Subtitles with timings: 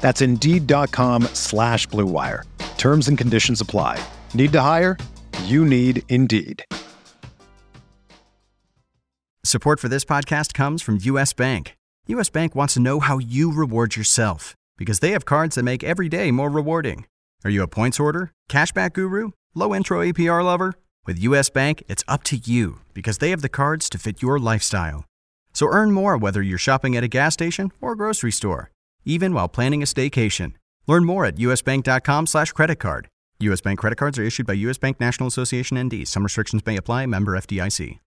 [0.00, 2.44] That's Indeed.com slash BlueWire.
[2.78, 4.02] Terms and conditions apply.
[4.34, 4.96] Need to hire?
[5.44, 6.64] You need Indeed.
[9.44, 11.32] Support for this podcast comes from U.S.
[11.32, 11.76] Bank.
[12.06, 12.30] U.S.
[12.30, 16.08] Bank wants to know how you reward yourself because they have cards that make every
[16.08, 17.06] day more rewarding.
[17.44, 20.74] Are you a points hoarder, cashback guru, low intro APR lover?
[21.06, 24.38] With US Bank, it's up to you because they have the cards to fit your
[24.38, 25.04] lifestyle.
[25.52, 28.70] So earn more whether you're shopping at a gas station or grocery store,
[29.04, 30.52] even while planning a staycation.
[30.86, 33.08] Learn more at usbank.com slash credit card.
[33.40, 33.60] U.S.
[33.60, 34.78] Bank credit cards are issued by U.S.
[34.78, 36.06] Bank National Association ND.
[36.06, 37.06] Some restrictions may apply.
[37.06, 37.98] Member FDIC.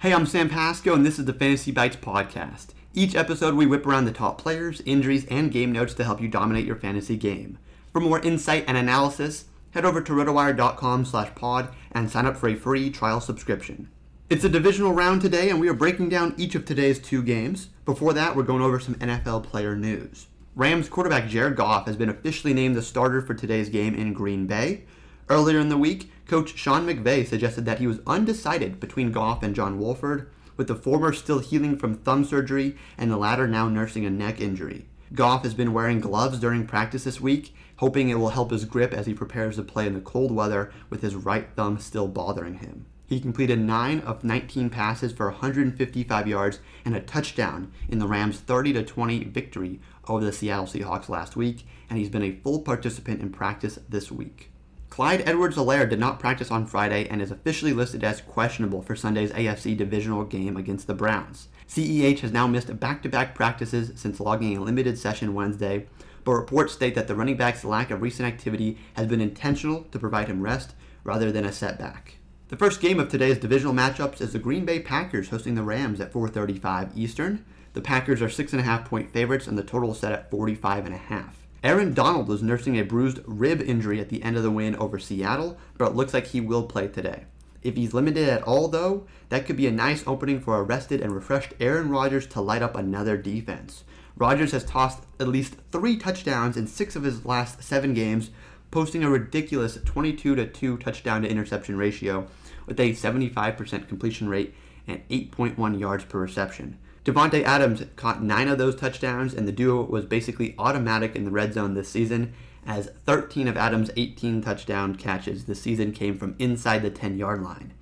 [0.00, 2.70] Hey, I'm Sam Pasco, and this is the Fantasy Bites podcast.
[2.92, 6.26] Each episode, we whip around the top players, injuries, and game notes to help you
[6.28, 7.58] dominate your fantasy game.
[7.92, 12.48] For more insight and analysis, head over to rotowire.com slash pod and sign up for
[12.48, 13.90] a free trial subscription.
[14.28, 17.68] It's a divisional round today, and we are breaking down each of today's two games.
[17.84, 20.26] Before that, we're going over some NFL player news.
[20.54, 24.46] Rams quarterback Jared Goff has been officially named the starter for today's game in Green
[24.46, 24.84] Bay.
[25.30, 29.54] Earlier in the week, coach Sean McVay suggested that he was undecided between Goff and
[29.54, 34.04] John Wolford, with the former still healing from thumb surgery and the latter now nursing
[34.04, 34.84] a neck injury.
[35.14, 38.92] Goff has been wearing gloves during practice this week, hoping it will help his grip
[38.92, 42.58] as he prepares to play in the cold weather with his right thumb still bothering
[42.58, 42.84] him.
[43.12, 48.38] He completed 9 of 19 passes for 155 yards and a touchdown in the Rams'
[48.38, 53.20] 30 20 victory over the Seattle Seahawks last week, and he's been a full participant
[53.20, 54.50] in practice this week.
[54.88, 58.96] Clyde Edwards Helaire did not practice on Friday and is officially listed as questionable for
[58.96, 61.48] Sunday's AFC divisional game against the Browns.
[61.68, 65.86] CEH has now missed back to back practices since logging a limited session Wednesday,
[66.24, 69.98] but reports state that the running back's lack of recent activity has been intentional to
[69.98, 70.72] provide him rest
[71.04, 72.14] rather than a setback.
[72.52, 76.02] The first game of today's divisional matchups is the Green Bay Packers hosting the Rams
[76.02, 77.46] at 4:35 Eastern.
[77.72, 80.30] The Packers are six and a half point favorites, and the total is set at
[80.30, 81.46] 45 and a half.
[81.64, 84.98] Aaron Donald was nursing a bruised rib injury at the end of the win over
[84.98, 87.24] Seattle, but it looks like he will play today.
[87.62, 91.00] If he's limited at all, though, that could be a nice opening for a rested
[91.00, 93.84] and refreshed Aaron Rodgers to light up another defense.
[94.14, 98.30] Rodgers has tossed at least three touchdowns in six of his last seven games,
[98.72, 102.26] posting a ridiculous 22 to 2 touchdown to interception ratio
[102.66, 104.54] with a 75% completion rate
[104.88, 106.78] and 8.1 yards per reception.
[107.04, 111.30] Davante Adams caught nine of those touchdowns, and the duo was basically automatic in the
[111.30, 112.32] red zone this season,
[112.64, 117.42] as 13 of Adams' 18 touchdown catches this season came from inside the 10 yard
[117.42, 117.72] line.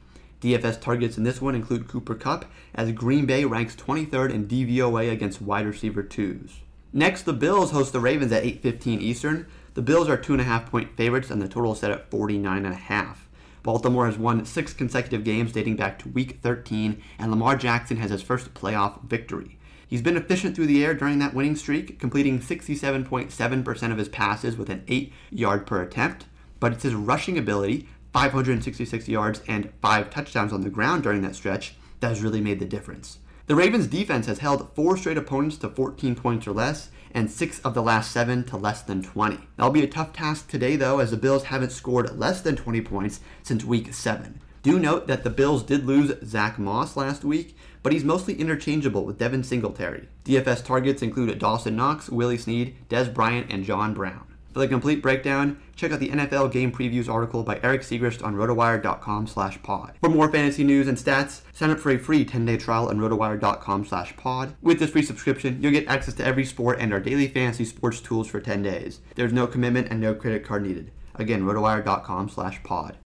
[0.40, 5.12] DFS targets in this one include Cooper Kupp, as Green Bay ranks 23rd in DVOA
[5.12, 6.60] against wide receiver twos.
[6.92, 9.46] Next, the Bills host the Ravens at 8:15 Eastern.
[9.80, 12.10] The Bills are two and a half point favorites, and the total is set at
[12.10, 13.30] 49 and a half.
[13.62, 18.10] Baltimore has won six consecutive games dating back to Week 13, and Lamar Jackson has
[18.10, 19.56] his first playoff victory.
[19.88, 24.58] He's been efficient through the air during that winning streak, completing 67.7% of his passes
[24.58, 26.26] with an 8 yard per attempt,
[26.58, 31.34] but it's his rushing ability, 566 yards and 5 touchdowns on the ground during that
[31.34, 33.16] stretch, that has really made the difference.
[33.50, 37.58] The Ravens defense has held four straight opponents to 14 points or less, and six
[37.62, 39.40] of the last seven to less than 20.
[39.56, 42.80] That'll be a tough task today, though, as the Bills haven't scored less than 20
[42.82, 44.40] points since week seven.
[44.62, 49.04] Do note that the Bills did lose Zach Moss last week, but he's mostly interchangeable
[49.04, 50.06] with Devin Singletary.
[50.24, 54.29] DFS targets include Dawson Knox, Willie Snead, Dez Bryant, and John Brown.
[54.52, 58.34] For the complete breakdown, check out the NFL game previews article by Eric Segrist on
[58.34, 59.92] rotowire.com slash pod.
[60.00, 63.86] For more fantasy news and stats, sign up for a free 10-day trial on rotowire.com
[63.86, 64.56] slash pod.
[64.60, 68.00] With this free subscription, you'll get access to every sport and our daily fantasy sports
[68.00, 69.00] tools for 10 days.
[69.14, 70.90] There's no commitment and no credit card needed.
[71.14, 72.96] Again, rotowire.com slash pod.